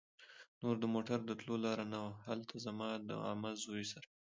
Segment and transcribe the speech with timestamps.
[0.61, 2.13] نور د موټر د تلو لار نه وه.
[2.27, 4.07] هلته زما د عمه زوی سره